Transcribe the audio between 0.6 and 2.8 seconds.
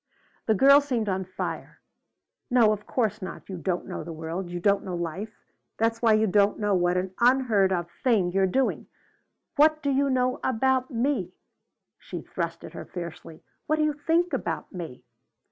seemed on fire. "No,